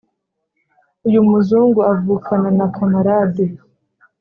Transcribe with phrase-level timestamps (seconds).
[1.07, 3.45] Uyu muzungu avukana na camalade